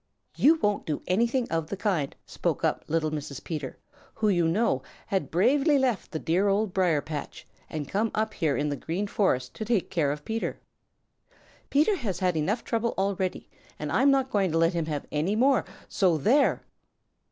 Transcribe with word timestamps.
"You 0.35 0.55
won't 0.55 0.87
do 0.87 1.03
anything 1.05 1.47
of 1.51 1.67
the 1.67 1.77
kind!" 1.77 2.15
spoke 2.25 2.63
up 2.63 2.83
little 2.87 3.11
Mrs. 3.11 3.43
Peter, 3.43 3.77
who, 4.15 4.29
you 4.29 4.47
know, 4.47 4.81
had 5.05 5.29
bravely 5.29 5.77
left 5.77 6.09
the 6.09 6.17
dear 6.17 6.47
Old 6.47 6.73
Briar 6.73 7.01
patch 7.01 7.47
and 7.69 7.87
come 7.87 8.09
up 8.15 8.33
here 8.33 8.57
in 8.57 8.69
the 8.69 8.75
Green 8.75 9.05
Forest 9.05 9.53
to 9.57 9.63
take 9.63 9.91
care 9.91 10.11
of 10.11 10.25
Peter. 10.25 10.59
"Peter 11.69 11.97
has 11.97 12.17
had 12.17 12.33
trouble 12.65 12.93
enough 12.93 12.97
already, 12.97 13.47
and 13.77 13.91
I'm 13.91 14.09
not 14.09 14.31
going 14.31 14.51
to 14.51 14.57
let 14.57 14.73
him 14.73 14.87
have 14.87 15.05
any 15.11 15.35
more, 15.35 15.65
so 15.87 16.17
there!" 16.17 16.63